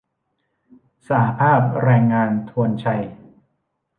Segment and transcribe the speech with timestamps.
[1.07, 3.13] สหภาพแรงงานทวนไชย์